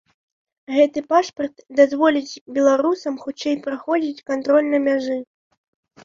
Гэты 0.75 0.99
пашпарт 1.11 1.55
дазволіць 1.79 2.41
беларусам 2.55 3.19
хутчэй 3.25 3.57
праходзіць 3.67 4.25
кантроль 4.31 4.67
на 4.73 4.79
мяжы. 4.87 5.19